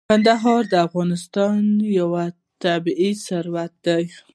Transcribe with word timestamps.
کندهار 0.09 0.63
د 0.71 0.73
افغانستان 0.87 1.57
یو 1.97 2.09
طبعي 2.63 3.11
ثروت 3.27 3.73
دی. 3.85 4.03